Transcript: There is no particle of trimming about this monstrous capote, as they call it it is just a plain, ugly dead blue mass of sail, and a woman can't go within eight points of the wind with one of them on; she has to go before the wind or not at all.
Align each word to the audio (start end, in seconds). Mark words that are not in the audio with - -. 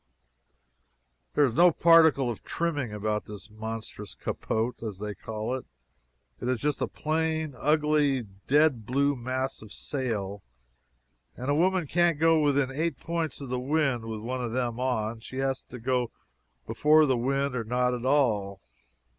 There 1.35 1.45
is 1.45 1.53
no 1.53 1.69
particle 1.69 2.27
of 2.31 2.43
trimming 2.43 2.91
about 2.91 3.25
this 3.25 3.51
monstrous 3.51 4.15
capote, 4.15 4.81
as 4.81 4.97
they 4.97 5.13
call 5.13 5.53
it 5.53 5.67
it 6.39 6.47
is 6.49 6.59
just 6.59 6.81
a 6.81 6.87
plain, 6.87 7.53
ugly 7.55 8.23
dead 8.47 8.83
blue 8.87 9.15
mass 9.15 9.61
of 9.61 9.71
sail, 9.71 10.41
and 11.37 11.51
a 11.51 11.53
woman 11.53 11.85
can't 11.85 12.17
go 12.19 12.39
within 12.39 12.71
eight 12.71 12.97
points 12.99 13.41
of 13.41 13.49
the 13.49 13.59
wind 13.59 14.05
with 14.05 14.21
one 14.21 14.43
of 14.43 14.53
them 14.53 14.79
on; 14.79 15.19
she 15.19 15.37
has 15.37 15.61
to 15.65 15.77
go 15.77 16.09
before 16.65 17.05
the 17.05 17.15
wind 17.15 17.55
or 17.55 17.63
not 17.63 17.93
at 17.93 18.03
all. 18.03 18.59